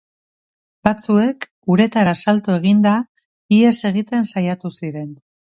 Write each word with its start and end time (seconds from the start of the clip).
Batzuek 0.87 1.45
uretara 1.73 2.15
salto 2.25 2.57
eginda 2.61 2.95
ihes 3.59 3.75
egiten 3.93 4.27
saiatu 4.35 4.75
ziren. 4.83 5.07